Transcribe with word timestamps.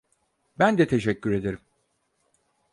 Ben 0.59 0.77
de 0.77 0.87
teşekkür 0.87 1.31
ederim. 1.31 1.59